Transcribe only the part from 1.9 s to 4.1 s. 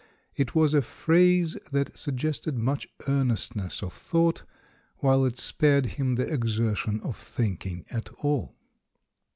suggested much earnestness of